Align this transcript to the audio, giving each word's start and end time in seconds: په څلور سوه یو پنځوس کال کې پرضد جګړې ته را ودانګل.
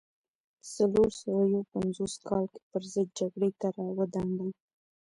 په 0.59 0.63
څلور 0.75 1.07
سوه 1.21 1.41
یو 1.53 1.61
پنځوس 1.73 2.13
کال 2.27 2.45
کې 2.51 2.59
پرضد 2.71 3.07
جګړې 3.19 3.49
ته 3.59 3.67
را 3.75 3.87
ودانګل. 3.97 4.49